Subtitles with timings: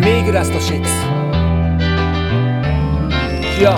[0.00, 0.92] デミグラスとシックス
[3.60, 3.74] Yo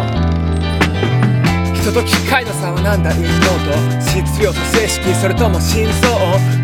[1.80, 4.00] 人と機械の差はなんだ陰謀と。
[4.02, 5.92] 質量と静識それとも心臓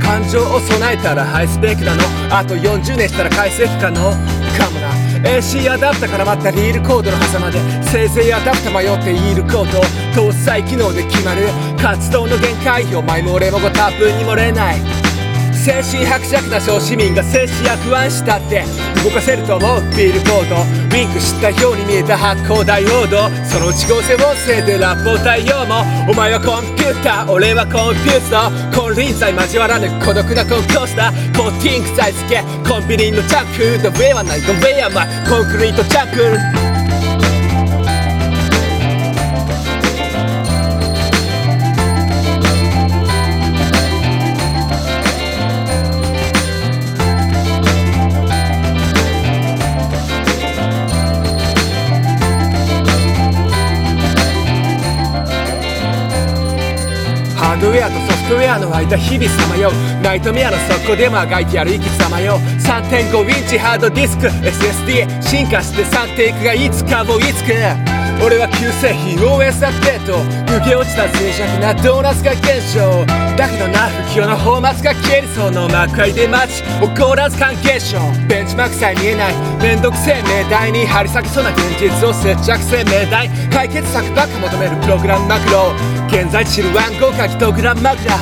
[0.04, 2.02] 感情を備えたらハイスペックなの。
[2.30, 4.10] あと40年したら解析可能。
[4.58, 4.92] かもな
[5.24, 7.58] AC アダプタから待ったリールコードの狭間で。
[7.82, 9.80] せいぜいアダプタ迷っていること。
[10.12, 11.48] 搭載機能で決まる。
[11.80, 12.84] 活動の限界。
[12.94, 15.05] を前も俺もご多分に漏れない。
[15.66, 18.62] 精神薄弱な小市民が静止や不安したって
[19.02, 20.54] 動かせると思うビールボード。
[20.62, 25.82] ウィンクしたように見えた発光ダイオードその内合成音声でラップを対応も。
[26.08, 32.44] お前はコンピューター俺はコンピューター金輪際交わらぬ孤独なコンコースターコーティングさえつけ。
[32.62, 33.82] コンビニのチャック。
[33.82, 34.42] ドウェアはない。
[34.42, 36.65] ドウェアマイコンクリートチャック。
[57.60, 60.02] ドウェアとソフトウェアの間日々さまよう。
[60.02, 70.18] ナイトメアの底でもあがいてやる生き様よ3.5インチハードディスク SSD 進化して3テイクがいつかもいつか俺は旧製品 OS アップデート
[70.50, 72.80] 抜け落ちた脆弱なドーナツが現象。
[73.36, 77.98] だけどな不況の泡沫が消えるその魔界で待ち起こらず関係症。
[78.26, 85.72] ベンチマークさえ見えないめんどくせえ命題に張り裂けそうな現実を接着性命題解決策ばっか求めるプログラムマクロ。
[86.08, 88.16] 現在地知る暗号書きとグラムマクラ。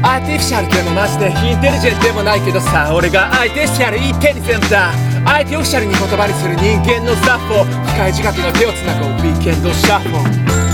[0.00, 5.07] アーティフィシャルでもマジでインテリジェントでもないけどさ俺が相手してやるインテリジェンだ。
[5.24, 10.67] あえてオフィシャルに言葉にする人間のスタッフを機械仕掛けの手をつなぐウィーケンドシャッフォン